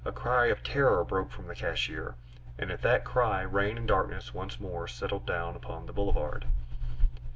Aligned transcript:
A 0.03 0.11
cry 0.11 0.47
of 0.47 0.63
terror 0.63 1.03
broke 1.03 1.29
from 1.29 1.45
the 1.45 1.53
cashier, 1.53 2.15
and 2.57 2.71
at 2.71 2.81
that 2.81 3.05
cry 3.05 3.41
rain 3.43 3.77
and 3.77 3.87
darkness 3.87 4.33
once 4.33 4.59
more 4.59 4.87
settled 4.87 5.27
down 5.27 5.55
upon 5.55 5.85
the 5.85 5.93
Boulevard. 5.93 6.47